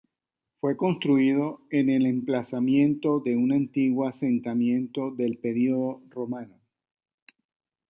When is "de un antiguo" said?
3.19-4.07